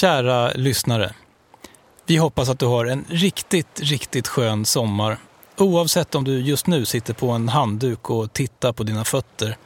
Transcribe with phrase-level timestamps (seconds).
[0.00, 1.14] Kära lyssnare.
[2.06, 5.18] Vi hoppas att du har en riktigt, riktigt skön sommar.
[5.56, 9.56] Oavsett om du just nu sitter på en handduk och tittar på dina fötter.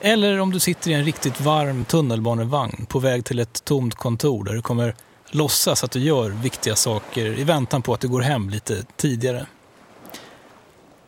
[0.00, 4.44] Eller om du sitter i en riktigt varm tunnelbanevagn på väg till ett tomt kontor
[4.44, 4.94] där du kommer
[5.30, 9.46] låtsas att du gör viktiga saker i väntan på att du går hem lite tidigare.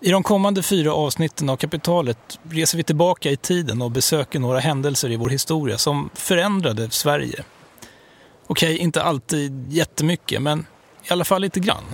[0.00, 4.58] I de kommande fyra avsnitten av Kapitalet reser vi tillbaka i tiden och besöker några
[4.58, 7.44] händelser i vår historia som förändrade Sverige.
[8.50, 10.66] Okej, inte alltid jättemycket, men
[11.08, 11.84] i alla fall lite grann.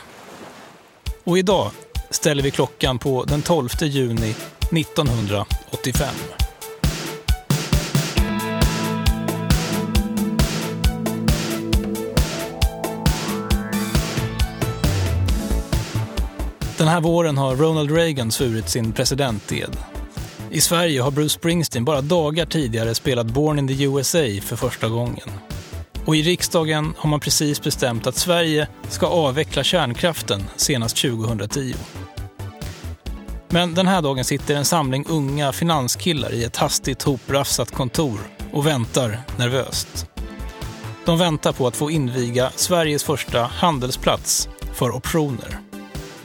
[1.24, 1.70] Och idag
[2.10, 4.34] ställer vi klockan på den 12 juni
[4.73, 6.09] 1985.
[16.78, 19.77] Den här våren har Ronald Reagan svurit sin presidented.
[20.50, 24.88] I Sverige har Bruce Springsteen bara dagar tidigare spelat Born in the USA för första
[24.88, 25.30] gången.
[26.06, 31.75] Och i riksdagen har man precis bestämt att Sverige ska avveckla kärnkraften senast 2010.
[33.48, 38.20] Men den här dagen sitter en samling unga finanskillar i ett hastigt hoprafsat kontor
[38.53, 40.06] och väntar nervöst.
[41.05, 45.66] De väntar på att få inviga Sveriges första handelsplats för optioner.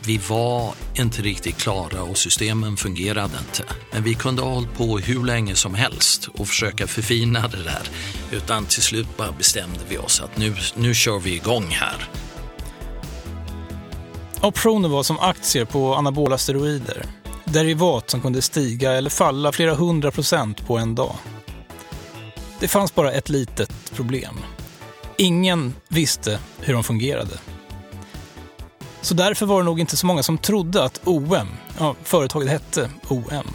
[0.06, 3.64] Vi var inte riktigt klara och systemen fungerade inte.
[3.92, 7.90] Men vi kunde ha hållit på hur länge som helst och försöka förfina det där.
[8.32, 12.10] Utan till slut bara bestämde vi oss att nu, nu kör vi igång här.
[14.42, 17.06] Optioner var som aktier på anabola steroider.
[17.46, 21.16] Derivat som kunde stiga eller falla flera hundra procent på en dag.
[22.60, 24.36] Det fanns bara ett litet problem.
[25.18, 27.40] Ingen visste hur de fungerade.
[29.02, 31.48] Så därför var det nog inte så många som trodde att OM,
[31.80, 33.48] ja, företaget hette OM,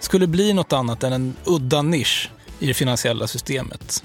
[0.00, 4.04] skulle bli något annat än en udda nisch i det finansiella systemet.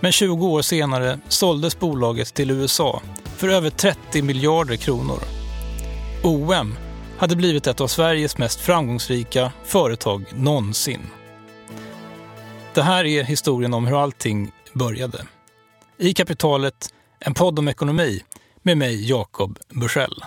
[0.00, 3.02] Men 20 år senare såldes bolaget till USA
[3.36, 5.18] för över 30 miljarder kronor.
[6.22, 6.74] OM
[7.18, 11.00] hade blivit ett av Sveriges mest framgångsrika företag någonsin.
[12.74, 15.26] Det här är historien om hur allting började.
[15.98, 18.22] I Kapitalet, en podd om ekonomi
[18.62, 20.24] med mig Jakob Bursell.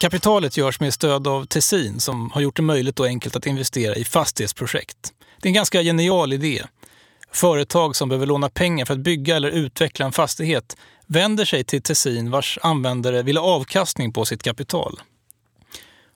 [0.00, 3.94] Kapitalet görs med stöd av Tessin som har gjort det möjligt och enkelt att investera
[3.94, 5.12] i fastighetsprojekt.
[5.40, 6.62] Det är en ganska genial idé.
[7.32, 10.76] Företag som behöver låna pengar för att bygga eller utveckla en fastighet
[11.06, 15.00] vänder sig till Tessin vars användare vill ha avkastning på sitt kapital.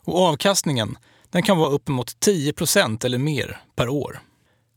[0.04, 0.98] Och avkastningen
[1.30, 4.20] den kan vara uppemot 10% eller mer per år.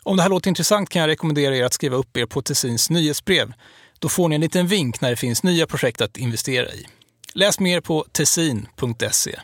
[0.03, 2.89] Om det här låter intressant kan jag rekommendera er att skriva upp er på Tessins
[2.89, 3.53] nyhetsbrev
[3.99, 6.87] då får ni en liten vink när det finns nya projekt att investera i.
[7.33, 9.39] Läs mer på tessin.se.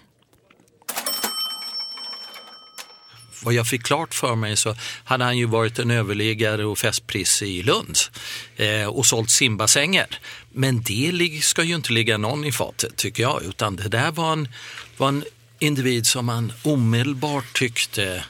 [3.44, 7.42] Vad jag fick klart för mig så hade han ju varit en överliggare och festpris
[7.42, 7.98] i Lund
[8.56, 10.20] eh, och sålt simbassänger.
[10.52, 14.34] Men det ska ju inte ligga någon i fatet tycker jag, utan det där var
[14.34, 14.48] en,
[14.98, 15.24] var en
[15.60, 18.24] individ som man omedelbart tyckte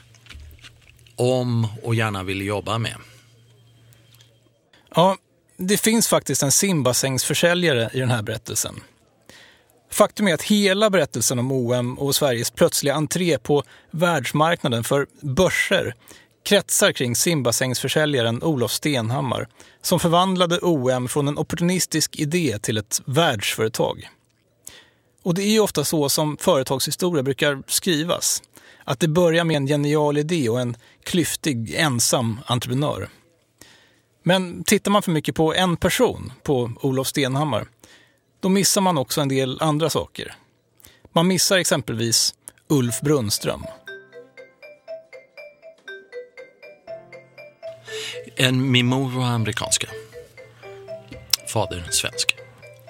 [1.16, 2.96] om och gärna ville jobba med.
[4.94, 5.16] Ja,
[5.56, 8.80] det finns faktiskt en simbassängsförsäljare i den här berättelsen.
[9.90, 15.94] Faktum är att hela berättelsen om OM och Sveriges plötsliga entré på världsmarknaden för börser
[16.44, 19.48] kretsar kring simbassängsförsäljaren Olof Stenhammar
[19.82, 24.08] som förvandlade OM från en opportunistisk idé till ett världsföretag.
[25.22, 28.42] Och det är ju ofta så som företagshistoria brukar skrivas.
[28.84, 33.08] Att det börjar med en genial idé och en klyftig, ensam entreprenör.
[34.28, 37.68] Men tittar man för mycket på en person, på Olof Stenhammar,
[38.40, 40.34] då missar man också en del andra saker.
[41.12, 42.34] Man missar exempelvis
[42.68, 43.62] Ulf Brunnström.
[48.36, 49.88] En, min mor var amerikanska.
[51.52, 52.36] Fadern svensk.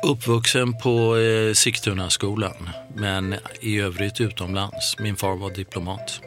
[0.02, 4.98] Uppvuxen på eh, Sigtunaskolan, men i övrigt utomlands.
[4.98, 6.20] Min far var diplomat.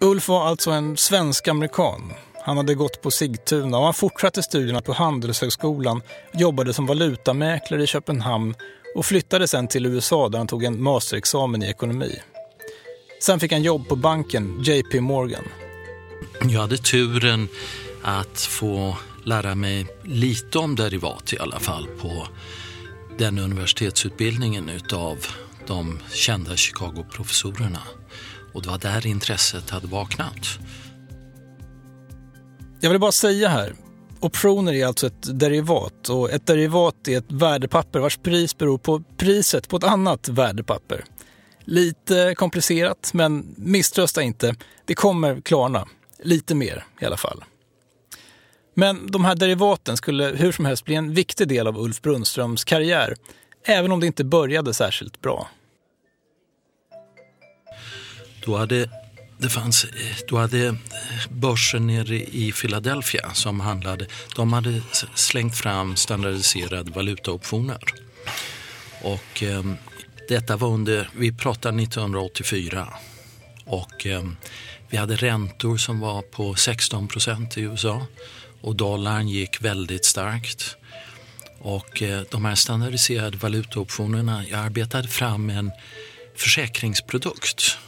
[0.00, 2.12] Ulf var alltså en svensk-amerikan
[2.48, 6.02] han hade gått på Sigtuna och han fortsatte studierna på Handelshögskolan,
[6.34, 8.54] jobbade som valutamäklare i Köpenhamn
[8.94, 12.20] och flyttade sen till USA där han tog en masterexamen i ekonomi.
[13.22, 15.44] Sen fick han jobb på banken JP Morgan.
[16.42, 17.48] Jag hade turen
[18.02, 22.28] att få lära mig lite om derivat i alla fall på
[23.18, 25.26] den universitetsutbildningen utav
[25.66, 27.82] de kända Chicago-professorerna.
[28.52, 30.58] Och det var där intresset hade vaknat.
[32.80, 33.74] Jag vill bara säga här,
[34.20, 39.02] optioner är alltså ett derivat och ett derivat är ett värdepapper vars pris beror på
[39.16, 41.04] priset på ett annat värdepapper.
[41.64, 44.54] Lite komplicerat, men misströsta inte.
[44.84, 45.88] Det kommer klarna.
[46.22, 47.44] Lite mer i alla fall.
[48.74, 52.64] Men de här derivaten skulle hur som helst bli en viktig del av Ulf Brunnströms
[52.64, 53.16] karriär,
[53.64, 55.48] även om det inte började särskilt bra.
[58.44, 58.90] Då hade
[59.38, 60.74] det fanns, eh, då hade eh,
[61.30, 64.06] börsen nere i Philadelphia som handlade,
[64.36, 64.82] de hade
[65.14, 67.80] slängt fram standardiserade valutaoptioner.
[69.02, 69.62] Och eh,
[70.28, 72.94] detta var under, vi pratar 1984
[73.64, 74.22] och eh,
[74.88, 78.06] vi hade räntor som var på 16 procent i USA
[78.60, 80.76] och dollarn gick väldigt starkt.
[81.58, 85.70] Och eh, de här standardiserade valutaoptionerna, jag arbetade fram en
[86.36, 87.78] försäkringsprodukt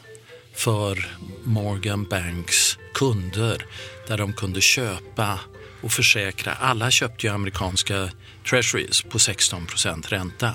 [0.60, 1.06] för
[1.44, 3.66] Morgan Banks kunder
[4.08, 5.40] där de kunde köpa
[5.82, 6.52] och försäkra.
[6.52, 8.10] Alla köpte ju amerikanska
[8.48, 9.66] treasuries på 16
[10.08, 10.54] ränta.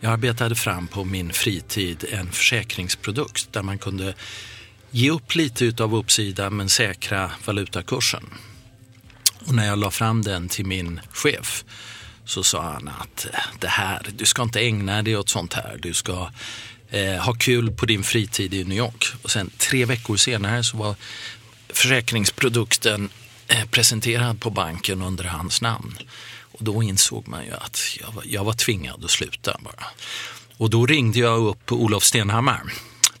[0.00, 4.14] Jag arbetade fram på min fritid en försäkringsprodukt där man kunde
[4.90, 8.24] ge upp lite av uppsidan men säkra valutakursen.
[9.46, 11.64] Och när jag la fram den till min chef
[12.24, 13.26] så sa han att
[13.58, 15.78] det här, du ska inte ägna dig åt sånt här.
[15.82, 16.30] Du ska
[16.90, 19.06] eh, ha kul på din fritid i New York.
[19.22, 20.94] Och sen tre veckor senare så var
[21.68, 23.08] försäkringsprodukten
[23.48, 25.98] eh, presenterad på banken under hans namn.
[26.52, 29.84] Och då insåg man ju att jag var, jag var tvingad att sluta bara.
[30.56, 32.62] Och då ringde jag upp Olof Stenhammar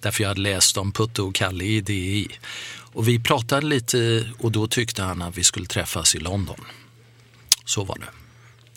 [0.00, 2.28] därför jag hade läst om Putte och Kalle i DI.
[2.92, 6.64] Och vi pratade lite och då tyckte han att vi skulle träffas i London.
[7.64, 8.08] Så var det.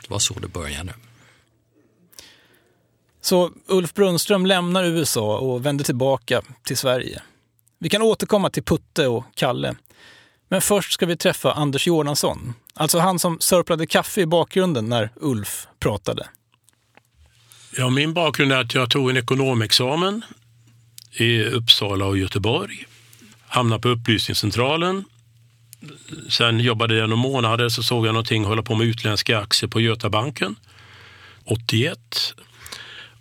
[0.01, 0.93] Det var så det började.
[3.23, 7.21] Så Ulf Brunnström lämnar USA och vänder tillbaka till Sverige.
[7.79, 9.75] Vi kan återkomma till Putte och Kalle.
[10.49, 12.53] Men först ska vi träffa Anders Jordansson.
[12.73, 16.27] Alltså han som sörplade kaffe i bakgrunden när Ulf pratade.
[17.77, 20.21] Ja, min bakgrund är att jag tog en ekonomexamen
[21.11, 22.85] i Uppsala och Göteborg.
[23.47, 25.03] Hamnade på upplysningscentralen.
[26.29, 29.81] Sen jobbade jag några månader så såg jag någonting hålla på med utländska aktier på
[29.81, 30.55] Götabanken.
[31.45, 31.99] 81.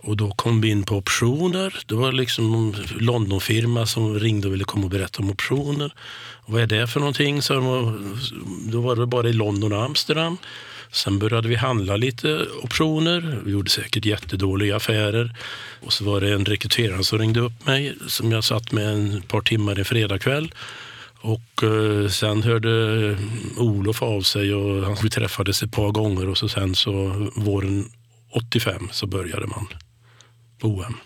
[0.04, 1.82] Och då kom vi in på optioner.
[1.86, 5.94] Det var liksom en Londonfirma som ringde och ville komma och berätta om optioner.
[6.44, 7.42] Och vad är det för någonting?
[7.42, 7.54] Så
[8.72, 10.36] då var det bara i London och Amsterdam.
[10.92, 13.40] Sen började vi handla lite optioner.
[13.44, 15.36] Vi gjorde säkert jättedåliga affärer.
[15.80, 19.22] Och så var det en rekryterare som ringde upp mig som jag satt med en
[19.22, 20.54] par timmar en fredagkväll.
[21.20, 23.16] Och eh, sen hörde
[23.56, 26.92] Olof av sig och vi träffades ett par gånger och så sen så
[27.36, 27.84] våren
[28.32, 29.66] 85 så började man
[30.64, 30.96] OM.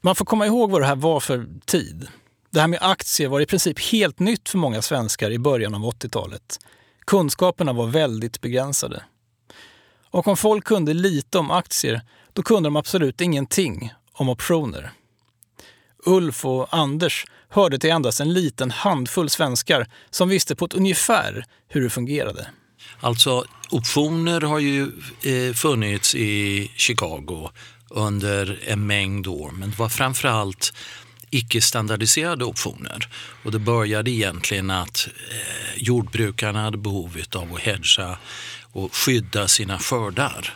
[0.00, 2.08] Man får komma ihåg vad det här var för tid.
[2.50, 5.80] Det här med aktier var i princip helt nytt för många svenskar i början av
[5.80, 6.58] 80-talet.
[7.06, 9.02] Kunskaperna var väldigt begränsade.
[10.10, 12.00] Och om folk kunde lite om aktier,
[12.32, 14.92] då kunde de absolut ingenting om optioner.
[16.06, 21.44] Ulf och Anders hörde till endast en liten handfull svenskar som visste på ett ungefär
[21.68, 22.48] hur det fungerade.
[23.00, 24.82] Alltså, optioner har ju
[25.22, 27.50] eh, funnits i Chicago
[27.90, 30.72] under en mängd år, men det var framförallt
[31.30, 33.08] icke-standardiserade optioner.
[33.44, 38.18] Och det började egentligen att eh, jordbrukarna hade behov av att hedga
[38.72, 40.54] och skydda sina skördar.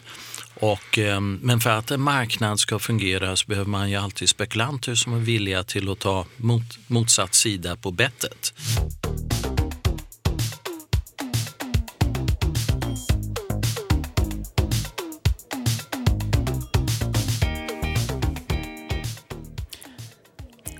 [0.54, 4.94] Och, eh, men för att en marknad ska fungera så behöver man ju alltid spekulanter
[4.94, 8.52] som är villiga till att ta mot, motsatt sida på bettet.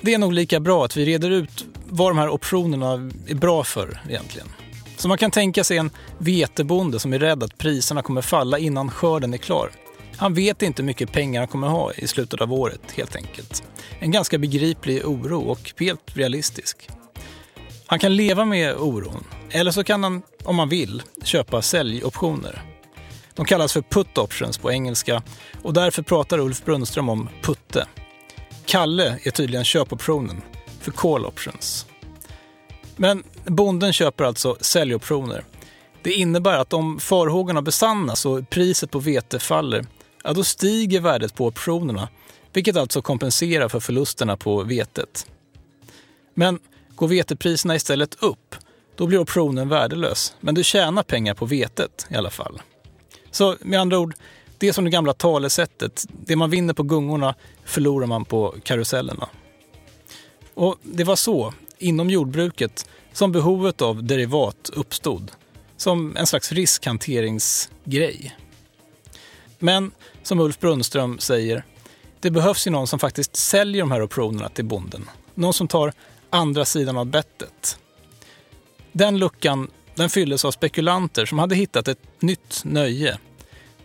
[0.04, 3.64] Det är nog lika bra att vi reder ut vad de här optionerna är bra
[3.64, 4.48] för egentligen.
[4.96, 8.90] Så man kan tänka sig en vetebonde som är rädd att priserna kommer falla innan
[8.90, 9.70] skörden är klar.
[10.16, 13.62] Han vet inte hur mycket pengar han kommer ha i slutet av året helt enkelt.
[13.98, 16.88] En ganska begriplig oro och helt realistisk.
[17.86, 22.62] Han kan leva med oron, eller så kan han, om man vill, köpa säljoptioner.
[23.34, 25.22] De kallas för put options på engelska
[25.62, 27.86] och därför pratar Ulf Brunnström om putte.
[28.66, 30.42] Kalle är tydligen köpoptionen
[30.80, 31.86] för call options.
[32.96, 35.44] Men bonden köper alltså säljoptioner.
[36.02, 39.86] Det innebär att om farhågorna besannas och priset på vete faller,
[40.24, 42.08] ja då stiger värdet på optionerna,
[42.52, 45.26] vilket alltså kompenserar för förlusterna på vetet.
[46.34, 46.58] Men
[46.94, 48.54] går vetepriserna istället upp,
[48.96, 52.62] då blir optionen värdelös, men du tjänar pengar på vetet i alla fall.
[53.30, 54.14] Så med andra ord,
[54.58, 56.04] det är som det gamla talesättet.
[56.26, 57.34] Det man vinner på gungorna
[57.64, 59.28] förlorar man på karusellerna.
[60.54, 65.30] Och det var så, inom jordbruket, som behovet av derivat uppstod.
[65.76, 68.36] Som en slags riskhanteringsgrej.
[69.58, 69.90] Men
[70.22, 71.64] som Ulf Brunnström säger,
[72.20, 75.10] det behövs ju någon som faktiskt säljer de här optionerna till bonden.
[75.34, 75.92] Någon som tar
[76.30, 77.78] andra sidan av bettet.
[78.92, 83.18] Den luckan den fylldes av spekulanter som hade hittat ett nytt nöje.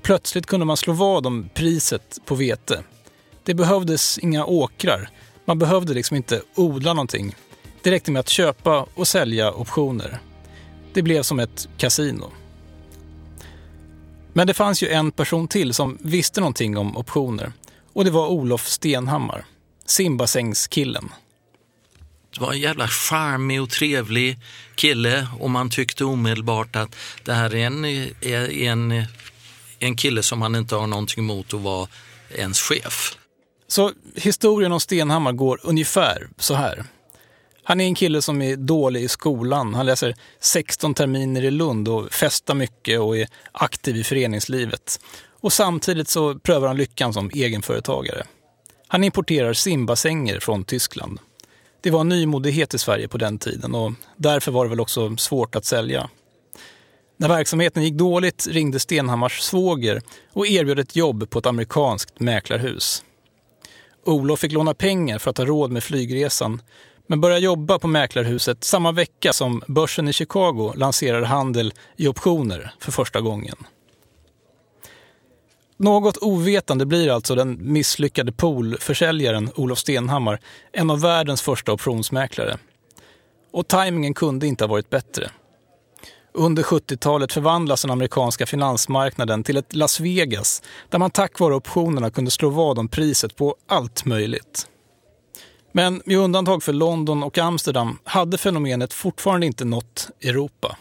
[0.10, 2.84] Plötsligt kunde man slå vad om priset på vete.
[3.44, 5.10] Det behövdes inga åkrar.
[5.46, 7.36] Man behövde liksom inte odla någonting.
[7.84, 10.20] Det räckte med att köpa och sälja optioner.
[10.94, 12.32] Det blev som ett kasino.
[14.34, 17.54] Men det fanns ju en person till som visste någonting om optioner.
[17.94, 19.46] Och det var Olof Stenhammar,
[19.86, 21.10] simbassängskillen.
[22.34, 24.40] Det var en jävla charmig och trevlig
[24.76, 27.86] kille och man tyckte omedelbart att det här är en,
[28.22, 29.06] är en,
[29.80, 31.88] en kille som han inte har någonting emot att vara
[32.36, 33.18] ens chef.
[33.68, 36.84] Så historien om Stenhammar går ungefär så här.
[37.64, 39.74] Han är en kille som är dålig i skolan.
[39.74, 45.00] Han läser 16 terminer i Lund och festar mycket och är aktiv i föreningslivet.
[45.42, 48.24] Och samtidigt så prövar han lyckan som egenföretagare.
[48.88, 51.20] Han importerar simbassänger från Tyskland.
[51.82, 55.56] Det var nymodighet i Sverige på den tiden och därför var det väl också svårt
[55.56, 56.10] att sälja.
[57.22, 60.02] När verksamheten gick dåligt ringde Stenhammars svåger
[60.34, 63.04] och erbjöd ett jobb på ett amerikanskt mäklarhus.
[64.06, 66.62] Olof fick låna pengar för att ha råd med flygresan
[67.08, 72.74] men började jobba på mäklarhuset samma vecka som börsen i Chicago lanserade handel i optioner
[72.80, 73.56] för första gången.
[75.78, 80.40] Något ovetande blir alltså den misslyckade poolförsäljaren Olof Stenhammar
[80.72, 82.58] en av världens första optionsmäklare.
[83.52, 85.32] Och tajmingen kunde inte ha varit bättre.
[86.34, 92.12] Under 70-talet förvandlas den amerikanska finansmarknaden till ett Las Vegas där man tack vare optionerna
[92.12, 94.68] kunde slå vad om priset på allt möjligt.
[95.72, 100.78] Men med undantag för London och Amsterdam hade fenomenet fortfarande inte nått Europa.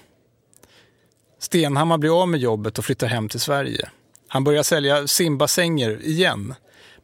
[1.40, 3.88] Stenhammar blir av med jobbet och flyttar hem till Sverige.
[4.28, 6.54] Han börjar sälja simbassänger igen.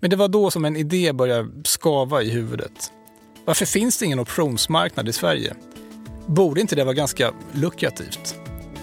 [0.01, 2.93] Men det var då som en idé började skava i huvudet.
[3.45, 5.55] Varför finns det ingen optionsmarknad i Sverige?
[6.27, 8.37] Borde inte det vara ganska lukrativt?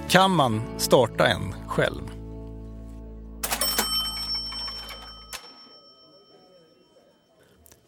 [0.09, 2.01] Kan man starta en själv?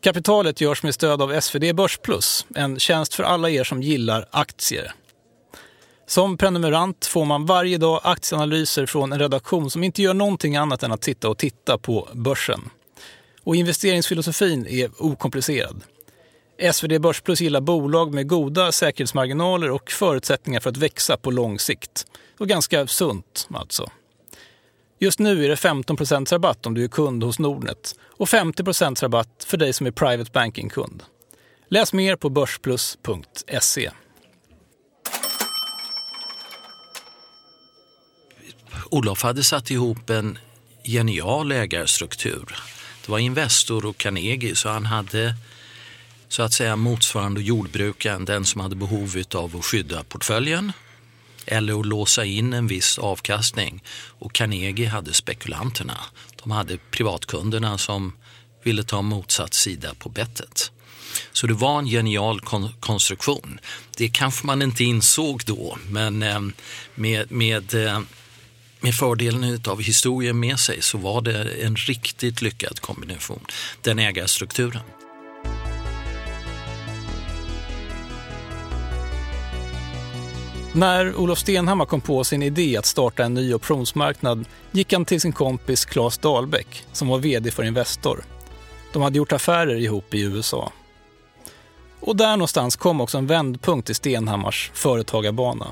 [0.01, 4.91] Kapitalet görs med stöd av SvD Börsplus, en tjänst för alla er som gillar aktier.
[6.07, 10.83] Som prenumerant får man varje dag aktieanalyser från en redaktion som inte gör någonting annat
[10.83, 12.69] än att sitta och titta på börsen.
[13.43, 15.83] Och investeringsfilosofin är okomplicerad.
[16.74, 22.05] SvD Börsplus gillar bolag med goda säkerhetsmarginaler och förutsättningar för att växa på lång sikt.
[22.39, 23.89] Och ganska sunt alltså.
[25.00, 25.98] Just nu är det 15
[26.31, 28.63] rabatt om du är kund hos Nordnet och 50
[29.03, 31.03] rabatt för dig som är Private Banking-kund.
[31.69, 33.91] Läs mer på börsplus.se.
[38.89, 40.38] Olof hade satt ihop en
[40.83, 42.55] genial ägarstruktur.
[43.05, 45.36] Det var Investor och Carnegie så han hade
[46.34, 50.72] så att säga motsvarande jordbrukaren, den som hade behov av att skydda portföljen
[51.46, 53.84] eller att låsa in en viss avkastning.
[53.94, 55.98] Och Carnegie hade spekulanterna.
[56.44, 58.13] De hade privatkunderna som
[58.63, 60.72] ville ta motsatt sida på bettet.
[61.32, 63.60] Så det var en genial kon konstruktion.
[63.98, 66.40] Det kanske man inte insåg då, men eh,
[66.96, 68.00] med, med eh,
[68.80, 73.46] med fördelen av historien med sig så var det en riktigt lyckad kombination,
[73.82, 74.82] den ägarstrukturen.
[80.75, 85.22] När Olof Stenhammar kom på sin idé att starta en ny optionsmarknad gick han till
[85.22, 88.24] sin kompis Claes Dahlbäck som var vd för Investor.
[88.94, 90.72] De hade gjort affärer ihop i USA.
[92.00, 95.68] Och där någonstans kom också en vändpunkt i Stenhammars företagarbana.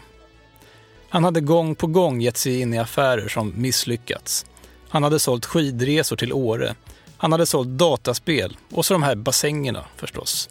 [1.09, 4.45] Han hade gång på gång gett sig in i affärer som misslyckats.
[4.89, 6.75] Han hade sålt skidresor till Åre.
[7.17, 10.49] Han hade sålt dataspel och så de här bassängerna förstås.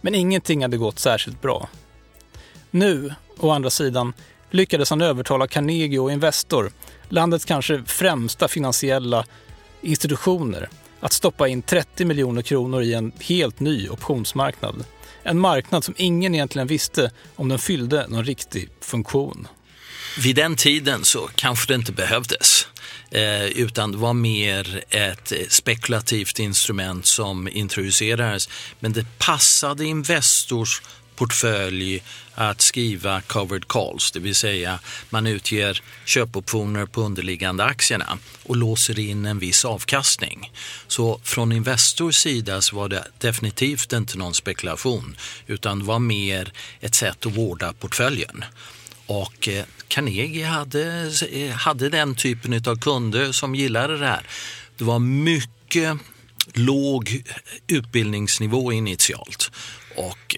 [0.00, 1.68] Men ingenting hade gått särskilt bra.
[2.70, 4.12] Nu, å andra sidan,
[4.50, 6.70] lyckades han övertala Carnegie och Investor,
[7.08, 9.24] landets kanske främsta finansiella
[9.80, 10.68] institutioner,
[11.00, 14.84] att stoppa in 30 miljoner kronor i en helt ny optionsmarknad.
[15.22, 19.48] En marknad som ingen egentligen visste om den fyllde någon riktig funktion.
[20.18, 22.66] Vid den tiden så kanske det inte behövdes.
[23.10, 28.48] Eh, utan det var mer ett spekulativt instrument som introducerades.
[28.80, 30.82] Men det passade Investors
[31.16, 32.02] portfölj
[32.36, 34.78] att skriva covered calls, det vill säga
[35.10, 40.52] man utger köpoptioner på underliggande aktierna och låser in en viss avkastning.
[40.86, 45.16] Så från Investors sida så var det definitivt inte någon spekulation
[45.46, 48.44] utan det var mer ett sätt att vårda portföljen.
[49.06, 54.26] Och eh, Carnegie hade, eh, hade den typen av kunder som gillade det här.
[54.76, 55.98] Det var mycket
[56.54, 57.22] låg
[57.66, 59.50] utbildningsnivå initialt
[59.96, 60.36] och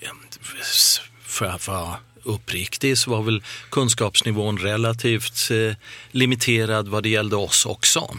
[1.39, 5.77] för att vara uppriktig så var väl kunskapsnivån relativt eh,
[6.11, 8.17] limiterad vad det gällde oss också.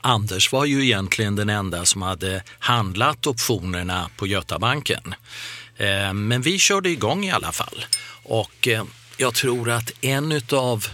[0.00, 5.14] Anders var ju egentligen den enda som hade handlat optionerna på Götabanken.
[5.76, 7.84] Eh, men vi körde igång i alla fall.
[8.22, 8.84] Och eh,
[9.16, 10.86] jag tror att en av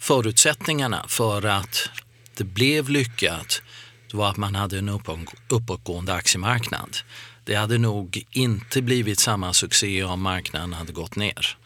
[0.00, 1.88] förutsättningarna för att
[2.36, 3.62] det blev lyckat
[4.12, 5.00] var att man hade en
[5.48, 6.96] uppåtgående aktiemarknad.
[7.46, 11.58] Det hade nog inte blivit samma succé om marknaden hade gått ner.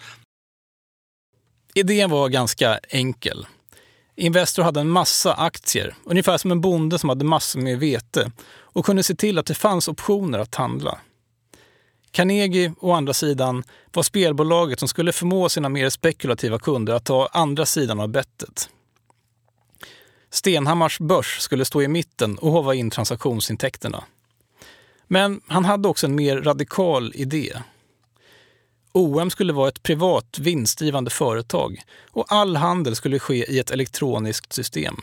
[1.75, 3.47] Idén var ganska enkel.
[4.17, 8.85] Investor hade en massa aktier, ungefär som en bonde som hade massor med vete och
[8.85, 10.99] kunde se till att det fanns optioner att handla.
[12.11, 17.29] Carnegie, å andra sidan, var spelbolaget som skulle förmå sina mer spekulativa kunder att ta
[17.33, 18.69] andra sidan av bettet.
[20.31, 24.05] Stenhammars börs skulle stå i mitten och hova in transaktionsintäkterna.
[25.13, 27.53] Men han hade också en mer radikal idé.
[28.93, 34.53] OM skulle vara ett privat vinstgivande företag och all handel skulle ske i ett elektroniskt
[34.53, 34.97] system.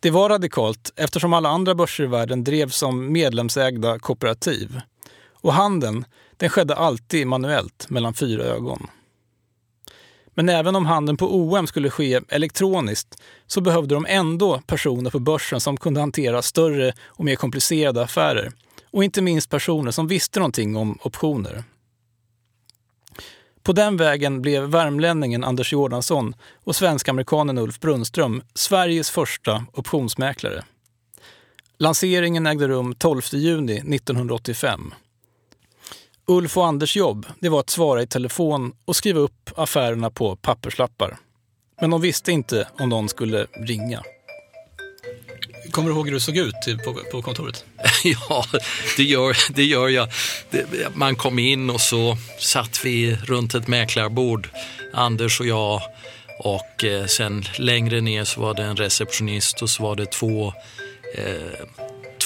[0.00, 4.80] Det var radikalt eftersom alla andra börser i världen drevs som medlemsägda kooperativ.
[5.32, 6.04] Och handeln,
[6.36, 8.86] den skedde alltid manuellt mellan fyra ögon.
[10.34, 15.18] Men även om handeln på OM skulle ske elektroniskt så behövde de ändå personer på
[15.18, 18.52] börsen som kunde hantera större och mer komplicerade affärer.
[18.92, 21.64] Och inte minst personer som visste någonting om optioner.
[23.62, 26.34] På den vägen blev värmlänningen Anders Jordansson
[26.64, 30.64] och svensk-amerikanen Ulf Brunström Sveriges första optionsmäklare.
[31.78, 34.94] Lanseringen ägde rum 12 juni 1985.
[36.26, 40.36] Ulf och Anders jobb det var att svara i telefon och skriva upp affärerna på
[40.36, 41.18] papperslappar.
[41.80, 44.02] Men de visste inte om någon skulle ringa.
[45.72, 47.64] Kommer du ihåg hur du såg ut på, på kontoret?
[48.04, 48.44] ja,
[48.96, 50.08] det gör, det gör jag.
[50.50, 54.48] Det, man kom in och så satt vi runt ett mäklarbord,
[54.92, 55.82] Anders och jag.
[56.38, 60.52] Och eh, sen längre ner så var det en receptionist och så var det två
[61.14, 61.66] eh,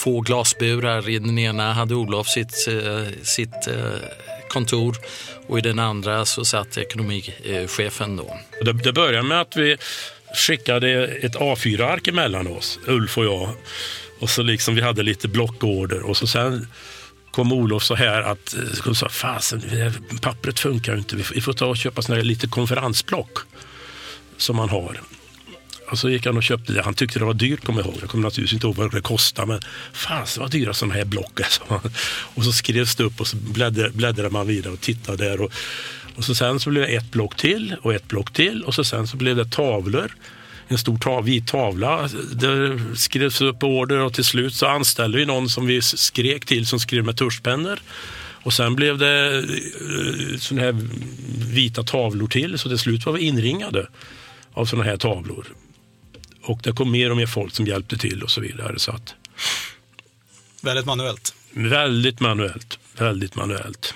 [0.06, 1.08] två glasburar.
[1.08, 4.08] I den ena hade Olof sitt, eh, sitt eh,
[4.48, 4.96] kontor
[5.48, 8.16] och i den andra så satt ekonomichefen.
[8.16, 8.36] Då.
[8.62, 9.76] Det, det började med att vi
[10.36, 13.50] skickade ett A4-ark emellan oss, Ulf och jag.
[14.20, 16.66] Och så liksom vi hade lite blockorder och så sen
[17.30, 18.54] kom Olof så här att
[18.86, 19.62] eh, sa, fasen,
[20.20, 21.16] pappret funkar inte.
[21.16, 23.38] Vi får ta och köpa såna här lite konferensblock
[24.36, 25.00] som man har.
[25.90, 26.82] Och så gick han och köpte det.
[26.82, 27.98] Han tyckte det var dyrt, kommer jag ihåg.
[28.02, 29.60] Jag kommer naturligtvis inte ihåg vad det kostade, men
[29.92, 31.80] fasen vad dyra sådana här block är.
[32.34, 35.40] Och så skrevs det upp och så bläddrade, bläddrade man vidare och tittade där.
[35.40, 35.52] Och,
[36.16, 38.84] och så sen så blev det ett block till och ett block till och så
[38.84, 40.16] sen så blev det tavlor.
[40.68, 42.08] En stor tav, vit tavla.
[42.32, 46.66] Det skrevs upp order och till slut så anställde vi någon som vi skrek till
[46.66, 47.78] som skrev med tuschpennor.
[48.46, 50.76] Och sen blev det eh, sådana här
[51.54, 53.86] vita tavlor till så till slut var vi inringade
[54.52, 55.46] av sådana här tavlor.
[56.46, 58.78] Och det kom mer och mer folk som hjälpte till och så vidare.
[58.78, 59.14] Så att,
[60.62, 61.34] väldigt manuellt.
[61.50, 62.78] Väldigt manuellt.
[62.98, 63.94] Väldigt manuellt.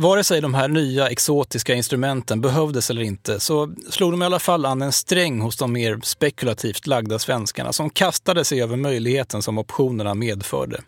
[0.00, 4.38] Vare sig de här nya exotiska instrumenten behövdes eller inte så slog de i alla
[4.38, 9.42] fall an en sträng hos de mer spekulativt lagda svenskarna som kastade sig över möjligheten
[9.42, 10.80] som optionerna medförde.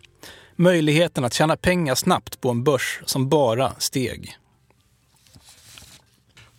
[0.55, 4.37] Möjligheten att tjäna pengar snabbt på en börs som bara steg.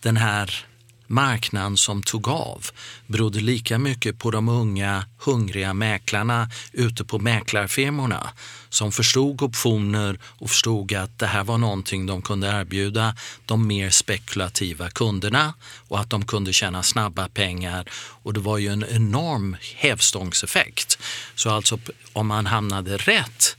[0.00, 0.66] Den här
[1.12, 2.66] marknaden som tog av
[3.06, 8.30] berodde lika mycket på de unga hungriga mäklarna ute på mäklarfirmorna
[8.68, 13.90] som förstod optioner och förstod att det här var någonting de kunde erbjuda de mer
[13.90, 15.54] spekulativa kunderna
[15.88, 17.84] och att de kunde tjäna snabba pengar.
[17.94, 20.98] Och det var ju en enorm hävstångseffekt.
[21.34, 21.78] Så alltså
[22.12, 23.56] om man hamnade rätt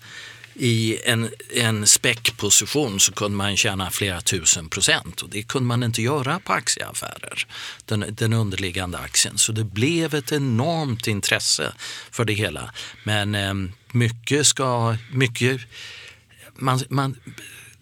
[0.55, 5.83] i en, en späckposition så kunde man tjäna flera tusen procent och det kunde man
[5.83, 7.47] inte göra på aktieaffärer,
[7.85, 9.37] den, den underliggande aktien.
[9.37, 11.73] Så det blev ett enormt intresse
[12.11, 12.71] för det hela.
[13.03, 13.53] Men eh,
[13.91, 15.61] mycket ska, mycket,
[16.55, 17.15] man, man,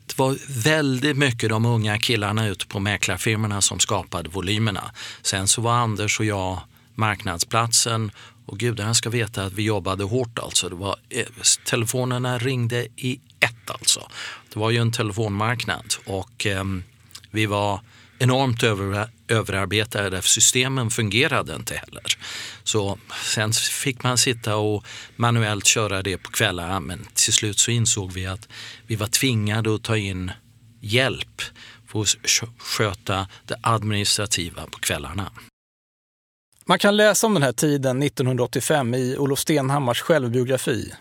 [0.05, 4.91] det var väldigt mycket de unga killarna ute på mäklarfirmorna som skapade volymerna.
[5.21, 6.61] Sen så var Anders och jag
[6.95, 8.11] marknadsplatsen
[8.51, 10.69] och gudarna ska veta att vi jobbade hårt alltså.
[10.69, 11.25] Det var, eh,
[11.65, 14.07] telefonerna ringde i ett alltså.
[14.53, 16.63] Det var ju en telefonmarknad och eh,
[17.31, 17.81] vi var
[18.19, 22.03] enormt över, överarbetade därför systemen fungerade inte heller.
[22.63, 24.85] Så sen fick man sitta och
[25.15, 28.47] manuellt köra det på kvällarna men till slut så insåg vi att
[28.87, 30.31] vi var tvingade att ta in
[30.81, 31.41] hjälp
[31.87, 32.15] för att
[32.57, 35.31] sköta det administrativa på kvällarna.
[36.71, 40.93] Man kan läsa om den här tiden 1985 i Olof Stenhammars självbiografi.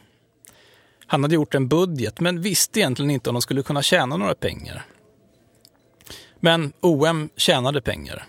[1.06, 4.34] Han hade gjort en budget men visste egentligen inte om de skulle kunna tjäna några
[4.34, 4.86] pengar.
[6.40, 8.26] Men OM tjänade pengar.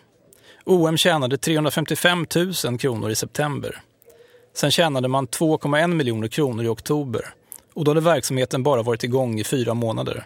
[0.66, 2.26] OM tjänade 355
[2.66, 3.82] 000 kronor i september.
[4.54, 7.34] Sen tjänade man 2,1 miljoner kronor i oktober
[7.74, 10.26] och då hade verksamheten bara varit igång i fyra månader.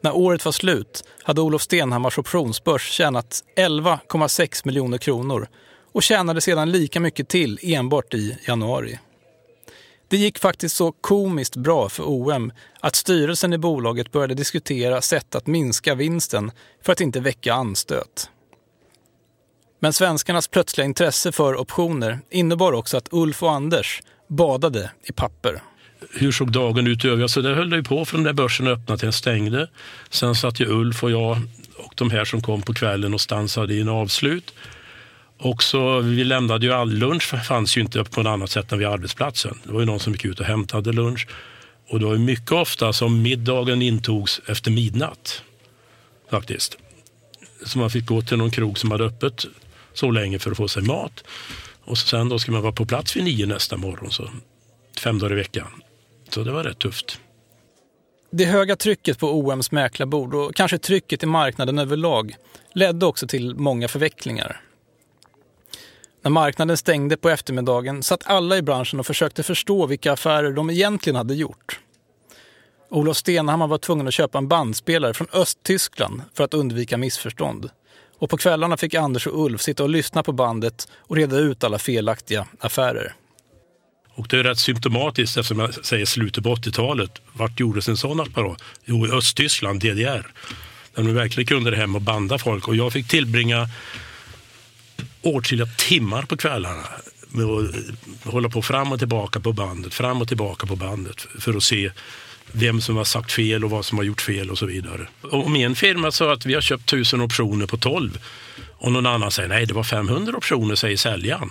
[0.00, 5.48] När året var slut hade Olof Stenhammars optionsbörs tjänat 11,6 miljoner kronor
[5.92, 8.98] och tjänade sedan lika mycket till enbart i januari.
[10.08, 15.34] Det gick faktiskt så komiskt bra för OM att styrelsen i bolaget började diskutera sätt
[15.34, 16.50] att minska vinsten
[16.82, 18.30] för att inte väcka anstöt.
[19.80, 25.62] Men svenskarnas plötsliga intresse för optioner innebar också att Ulf och Anders badade i papper.
[26.10, 27.30] Hur såg dagen ut i övrigt?
[27.30, 29.68] Så det höll det på från när börsen öppnade till den stängde.
[30.10, 31.38] Sen satt ju Ulf och jag
[31.76, 34.54] och de här som kom på kvällen och stansade i en avslut.
[35.38, 38.78] Och så, vi lämnade ju all lunch, fanns ju inte på något annat sätt än
[38.78, 39.58] vid arbetsplatsen.
[39.64, 41.26] Det var ju någon som gick ut och hämtade lunch.
[41.88, 45.42] Och det var ju mycket ofta som middagen intogs efter midnatt.
[46.30, 46.76] Faktiskt.
[47.64, 49.46] Så man fick gå till någon krog som hade öppet
[49.94, 51.24] så länge för att få sig mat.
[51.84, 54.30] Och sen då ska man vara på plats vid nio nästa morgon, så
[54.98, 55.68] fem dagar i veckan.
[56.28, 57.20] Så det var rätt tufft.
[58.30, 62.36] Det höga trycket på OMs mäklarbord och kanske trycket i marknaden överlag
[62.72, 64.60] ledde också till många förvecklingar.
[66.22, 70.70] När marknaden stängde på eftermiddagen satt alla i branschen och försökte förstå vilka affärer de
[70.70, 71.80] egentligen hade gjort.
[72.88, 77.70] Olof Stenhammar var tvungen att köpa en bandspelare från Östtyskland för att undvika missförstånd.
[78.18, 81.64] Och på kvällarna fick Anders och Ulf sitta och lyssna på bandet och reda ut
[81.64, 83.14] alla felaktiga affärer.
[84.18, 87.20] Och det är rätt symptomatiskt eftersom jag säger slutet på 80-talet.
[87.32, 88.62] Vart gjordes en sån apparat?
[88.84, 90.26] Jo, i Östtyskland, DDR.
[90.94, 92.68] Där de verkligen kunde det hem och banda folk.
[92.68, 93.68] Och jag fick tillbringa
[95.22, 96.82] åtskilliga timmar på kvällarna
[97.28, 101.26] med att eh, hålla på fram och tillbaka på bandet, fram och tillbaka på bandet
[101.38, 101.90] för att se
[102.52, 105.08] vem som har sagt fel och vad som har gjort fel och så vidare.
[105.22, 108.18] Om en firma sa att vi har köpt tusen optioner på 12
[108.78, 111.50] och någon annan säger nej, det var 500 optioner, säger säljaren.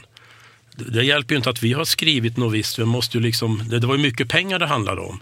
[0.78, 2.80] Det hjälper ju inte att vi har skrivit något visst.
[2.80, 5.20] Vi måste ju liksom, det, det var ju mycket pengar det handlade om.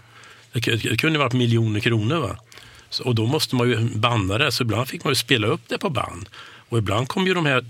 [0.52, 2.20] Det, det kunde varit miljoner kronor.
[2.20, 2.36] Va?
[2.90, 5.60] Så, och då måste man ju banda det, så ibland fick man ju spela upp
[5.68, 6.28] det på band.
[6.68, 7.64] Och ibland kom ju de här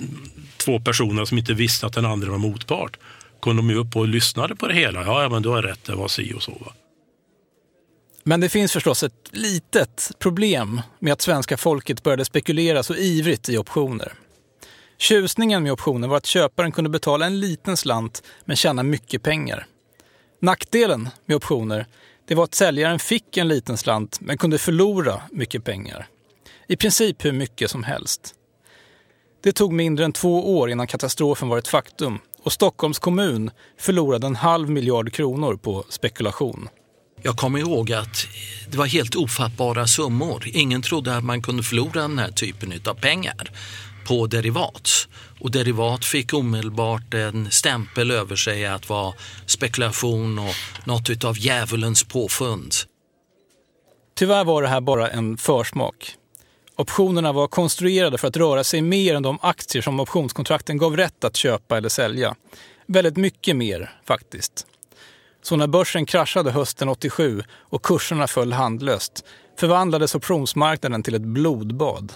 [0.57, 2.97] två personerna som inte visste att den andra var motpart,
[3.41, 5.05] kom de ju upp och lyssnade på det hela.
[5.05, 6.51] Ja, ja men du har rätt, det var si och så.
[6.51, 6.73] Va?
[8.25, 13.49] Men det finns förstås ett litet problem med att svenska folket började spekulera så ivrigt
[13.49, 14.13] i optioner.
[14.99, 19.67] Tjusningen med optioner var att köparen kunde betala en liten slant men tjäna mycket pengar.
[20.41, 21.87] Nackdelen med optioner
[22.29, 26.09] det var att säljaren fick en liten slant men kunde förlora mycket pengar.
[26.69, 28.35] I princip hur mycket som helst.
[29.43, 34.27] Det tog mindre än två år innan katastrofen var ett faktum och Stockholms kommun förlorade
[34.27, 36.69] en halv miljard kronor på spekulation.
[37.23, 38.27] Jag kommer ihåg att
[38.71, 40.43] det var helt ofattbara summor.
[40.47, 43.51] Ingen trodde att man kunde förlora den här typen av pengar
[44.07, 45.09] på derivat.
[45.41, 49.15] Och derivat fick omedelbart en stämpel över sig att vara
[49.47, 52.75] spekulation och något av djävulens påfund.
[54.15, 56.15] Tyvärr var det här bara en försmak.
[56.77, 61.25] Optionerna var konstruerade för att röra sig mer än de aktier som optionskontrakten gav rätt
[61.25, 62.35] att köpa eller sälja.
[62.87, 64.67] Väldigt mycket mer faktiskt.
[65.43, 69.25] Så när börsen kraschade hösten 87 och kurserna föll handlöst
[69.59, 72.13] förvandlades optionsmarknaden till ett blodbad.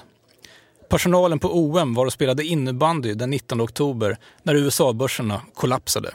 [0.90, 6.10] Personalen på OM var och spelade innebandy den 19 oktober när USA-börserna kollapsade.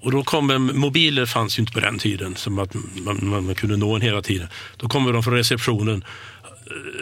[0.00, 3.54] Och då kom, mobiler fanns ju inte på den tiden, som att man, man, man
[3.54, 4.48] kunde nå en hela tiden.
[4.76, 6.04] Då kommer de från receptionen.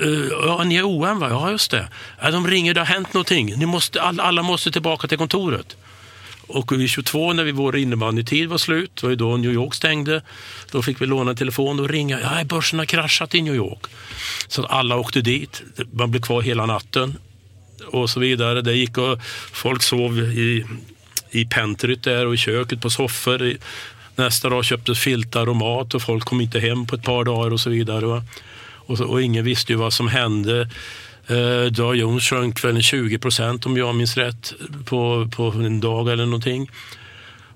[0.02, 1.28] Eh, ja, ni är OM va?
[1.30, 1.88] Ja, just det.
[2.22, 3.58] Ja, de ringer, det har hänt någonting.
[3.58, 5.76] Ni måste, alla måste tillbaka till kontoret.
[6.46, 10.22] Och vid 22 när vi vår innebandytid var slut, var ju då New York stängde,
[10.70, 12.20] då fick vi låna en telefon och ringa.
[12.20, 13.86] Ja, börsen har kraschat i New York.
[14.48, 15.62] Så alla åkte dit.
[15.92, 17.18] Man blev kvar hela natten
[17.86, 18.62] och så vidare.
[18.62, 19.18] Det gick och
[19.52, 20.64] folk sov i,
[21.30, 23.56] i pentryt där och i köket på soffor.
[24.16, 27.50] Nästa dag köptes filtar och mat och folk kom inte hem på ett par dagar
[27.50, 28.22] och så vidare.
[28.86, 30.70] Och, så, och ingen visste ju vad som hände.
[31.26, 34.52] Eh, Dow Jones sjönk väl 20 procent om jag minns rätt
[34.84, 36.70] på, på en dag eller någonting.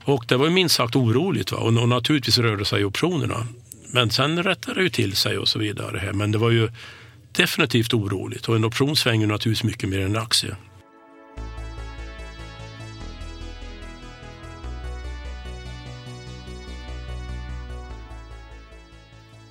[0.05, 1.53] Och det var minst sagt oroligt.
[1.53, 1.59] Va?
[1.59, 3.47] Och, och naturligtvis rörde sig optionerna.
[3.93, 6.13] Men sen rättade det ju till sig och så vidare.
[6.13, 6.69] Men det var ju
[7.33, 10.57] definitivt oroligt och en option svänger naturligtvis mycket mer än en aktie.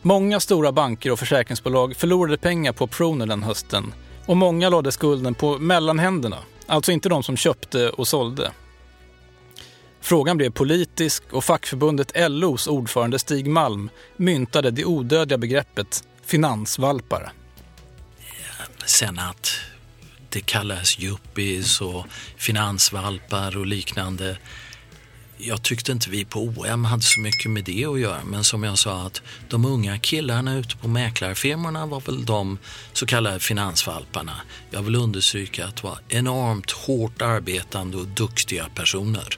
[0.02, 3.94] Många stora banker och försäkringsbolag förlorade pengar på optioner den hösten
[4.28, 8.52] och många lade skulden på mellanhänderna, alltså inte de som köpte och sålde.
[10.02, 17.32] Frågan blev politisk och fackförbundet LOs ordförande Stig Malm myntade det odödliga begreppet finansvalpar.
[18.86, 19.60] sen att
[20.30, 22.06] det kallas yuppies och
[22.38, 24.38] finansvalpar och liknande.
[25.40, 28.64] Jag tyckte inte vi på OM hade så mycket med det att göra men som
[28.64, 32.58] jag sa att de unga killarna ute på mäklarfirmorna var väl de
[32.94, 34.42] så kallade finansvalparna.
[34.72, 39.38] Jag vill understryka att det var enormt hårt arbetande och duktiga personer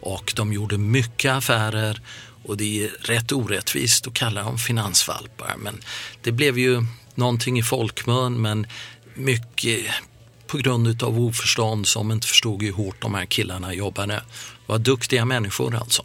[0.00, 2.00] och de gjorde mycket affärer
[2.44, 5.80] och det är rätt orättvist att kalla dem finansvalpar men
[6.22, 6.84] det blev ju
[7.14, 8.66] någonting i folkmun men
[9.14, 9.84] mycket
[10.48, 14.14] på grund av oförstånd som inte förstod hur hårt de här killarna jobbade.
[14.14, 14.22] Det
[14.66, 16.02] var duktiga människor alltså.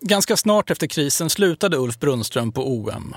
[0.00, 3.14] Ganska snart efter krisen slutade Ulf Brunnström på OM.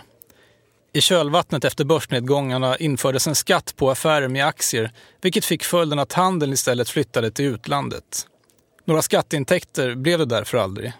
[0.93, 6.13] I kölvattnet efter börsnedgångarna infördes en skatt på affärer med aktier vilket fick följden att
[6.13, 8.27] handeln istället flyttade till utlandet.
[8.85, 10.93] Några skatteintäkter blev det därför aldrig.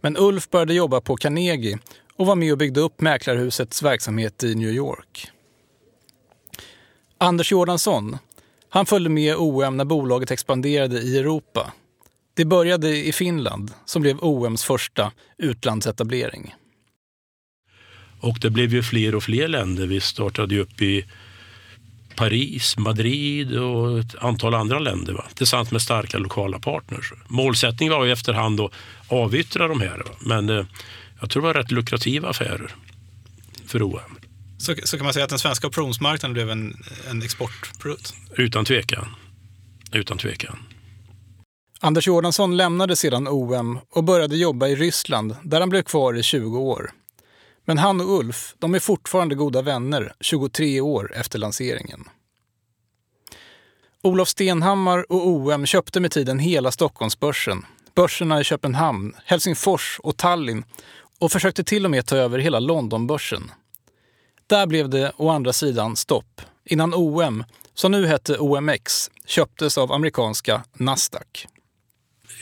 [0.00, 1.78] Men Ulf började jobba på Carnegie
[2.16, 5.31] och var med och byggde upp mäklarhusets verksamhet i New York.
[7.22, 8.18] Anders Jordansson,
[8.68, 11.72] han följde med OM när bolaget expanderade i Europa.
[12.34, 16.54] Det började i Finland, som blev OMs första utlandsetablering.
[18.20, 19.86] Och det blev ju fler och fler länder.
[19.86, 21.04] Vi startade ju upp i
[22.16, 25.24] Paris, Madrid och ett antal andra länder va?
[25.34, 27.12] tillsammans med starka lokala partners.
[27.28, 28.72] Målsättningen var ju efterhand att
[29.08, 30.10] avyttra de här, va?
[30.20, 30.66] men eh,
[31.20, 32.74] jag tror det var rätt lukrativa affärer
[33.66, 34.21] för OM.
[34.62, 38.14] Så, så kan man säga att den svenska optionsmarknaden blev en, en exportprodukt?
[38.36, 39.08] Utan tvekan.
[39.92, 40.58] Utan tvekan.
[41.80, 46.22] Anders Jordansson lämnade sedan OM och började jobba i Ryssland där han blev kvar i
[46.22, 46.90] 20 år.
[47.64, 52.04] Men han och Ulf, de är fortfarande goda vänner 23 år efter lanseringen.
[54.02, 60.64] Olof Stenhammar och OM köpte med tiden hela Stockholmsbörsen, börserna i Köpenhamn, Helsingfors och Tallinn
[61.18, 63.50] och försökte till och med ta över hela Londonbörsen.
[64.46, 69.92] Där blev det å andra sidan stopp innan OM, som nu hette OMX, köptes av
[69.92, 71.46] amerikanska Nasdaq.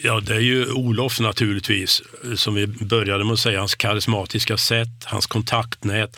[0.02, 2.02] Ja, det är ju Olof naturligtvis,
[2.36, 6.16] som vi började med att säga, hans karismatiska sätt, hans kontaktnät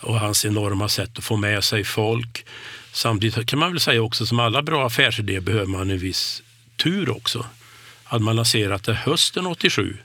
[0.00, 2.46] och hans enorma sätt att få med sig folk.
[2.92, 6.42] Samtidigt kan man väl säga också, som alla bra affärsidéer behöver man en viss
[6.76, 7.46] tur också.
[8.04, 9.96] Hade man lanserat det hösten 87,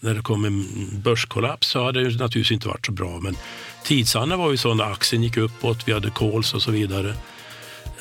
[0.00, 0.66] när det kom en
[1.02, 3.20] börskollaps, så hade det naturligtvis inte varit så bra.
[3.20, 3.36] Men
[3.84, 7.14] tidsanna var ju sån, aktien gick uppåt, vi hade calls och så vidare.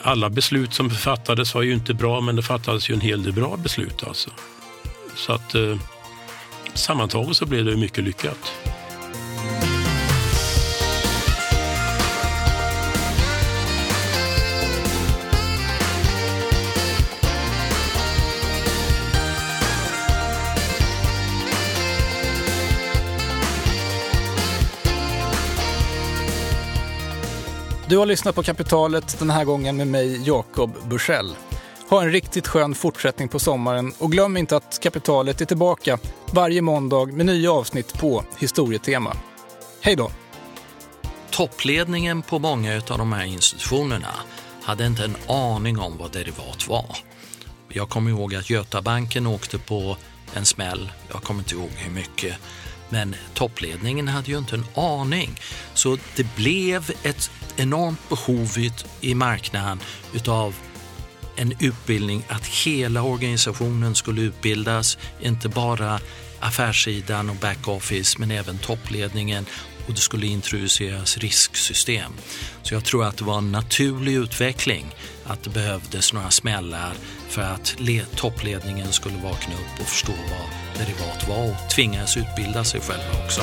[0.02, 3.34] Alla beslut som fattades var ju inte bra, men det fattades ju en hel del
[3.34, 4.04] bra beslut.
[4.04, 4.30] Alltså.
[5.16, 5.78] Så att eh,
[6.74, 8.54] sammantaget så blev det mycket lyckat.
[27.90, 31.36] Du har lyssnat på Kapitalet den här gången med mig, Jakob Bursell.
[31.90, 36.00] Ha en riktigt skön fortsättning på sommaren och glöm inte att Kapitalet är tillbaka
[36.32, 39.18] varje måndag med nya avsnitt på historietema.
[39.82, 40.12] Hej då!
[41.32, 44.14] Toppledningen på många av de här institutionerna
[44.64, 46.98] hade inte en aning om vad derivat var.
[47.70, 49.98] Jag kommer ihåg att Götabanken åkte på
[50.34, 52.36] en smäll, jag kommer inte ihåg hur mycket,
[52.90, 55.40] men toppledningen hade ju inte en aning.
[55.74, 58.58] Så det blev ett ett enormt behov
[59.02, 59.80] i marknaden
[60.14, 60.56] utav
[61.36, 66.00] en utbildning att hela organisationen skulle utbildas, inte bara
[66.40, 69.46] affärssidan och backoffice men även toppledningen
[69.88, 72.12] och det skulle introduceras risksystem.
[72.64, 76.94] Så jag tror att det var en naturlig utveckling att det behövdes några smällar
[77.30, 77.76] för att
[78.16, 83.42] toppledningen skulle vakna upp och förstå vad derivat var och tvingas utbilda sig själva också.